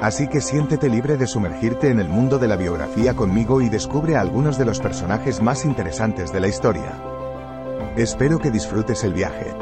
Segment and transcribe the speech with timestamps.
[0.00, 4.14] Así que siéntete libre de sumergirte en el mundo de la biografía conmigo y descubre
[4.16, 7.02] a algunos de los personajes más interesantes de la historia.
[7.96, 9.52] Espero que disfrutes el viaje.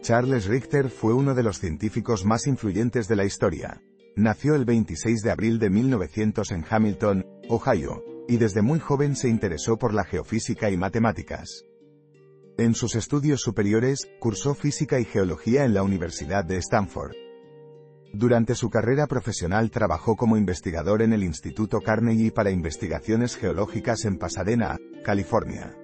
[0.00, 3.82] Charles Richter fue uno de los científicos más influyentes de la historia.
[4.18, 9.28] Nació el 26 de abril de 1900 en Hamilton, Ohio, y desde muy joven se
[9.28, 11.62] interesó por la geofísica y matemáticas.
[12.56, 17.12] En sus estudios superiores, cursó física y geología en la Universidad de Stanford.
[18.12, 24.18] Durante su carrera profesional trabajó como investigador en el Instituto Carnegie para investigaciones geológicas en
[24.18, 25.76] Pasadena, California.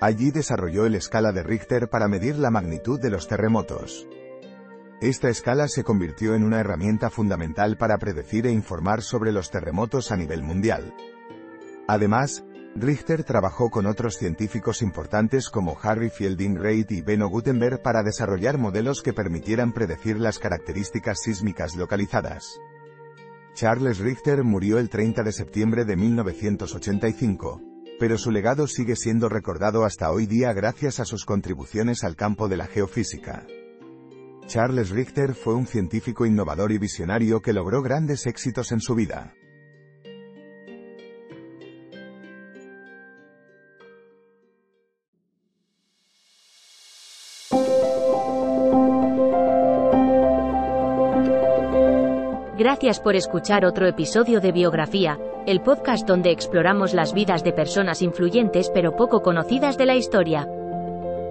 [0.00, 4.06] Allí desarrolló el escala de Richter para medir la magnitud de los terremotos.
[5.02, 10.12] Esta escala se convirtió en una herramienta fundamental para predecir e informar sobre los terremotos
[10.12, 10.94] a nivel mundial.
[11.88, 12.44] Además,
[12.76, 18.58] Richter trabajó con otros científicos importantes como Harry Fielding Reid y Benno Gutenberg para desarrollar
[18.58, 22.60] modelos que permitieran predecir las características sísmicas localizadas.
[23.54, 27.60] Charles Richter murió el 30 de septiembre de 1985,
[27.98, 32.48] pero su legado sigue siendo recordado hasta hoy día gracias a sus contribuciones al campo
[32.48, 33.44] de la geofísica.
[34.52, 39.32] Charles Richter fue un científico innovador y visionario que logró grandes éxitos en su vida.
[52.58, 58.02] Gracias por escuchar otro episodio de Biografía, el podcast donde exploramos las vidas de personas
[58.02, 60.46] influyentes pero poco conocidas de la historia.